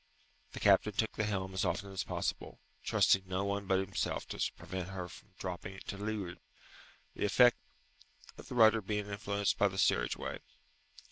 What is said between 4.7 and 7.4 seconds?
her from dropping to leeward, the